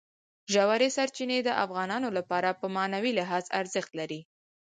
ژورې 0.53 0.89
سرچینې 0.97 1.39
د 1.43 1.49
افغانانو 1.63 2.09
لپاره 2.17 2.49
په 2.59 2.65
معنوي 2.75 3.11
لحاظ 3.19 3.45
ارزښت 3.59 3.91
لري. 3.99 4.21